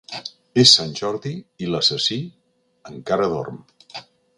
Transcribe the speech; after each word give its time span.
És 0.63 0.71
Sant 0.77 0.95
Jordi 1.01 1.35
i 1.65 1.69
l'assassí 1.75 2.19
encara 2.95 3.33
dorm. 3.39 3.67